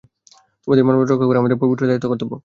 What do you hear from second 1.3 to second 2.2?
আমার পবিত্র দায়িত্ব ও